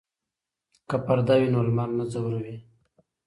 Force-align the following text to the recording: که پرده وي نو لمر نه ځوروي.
که 0.89 0.95
پرده 1.05 1.35
وي 1.39 1.47
نو 1.53 1.59
لمر 1.67 1.89
نه 1.97 2.05
ځوروي. 2.11 2.57